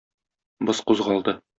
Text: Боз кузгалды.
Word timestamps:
Боз 0.69 0.83
кузгалды. 0.89 1.39